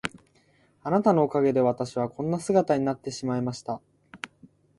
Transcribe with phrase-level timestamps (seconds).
[0.81, 3.81] あなたのおかげで私はこんな姿になってしまいました。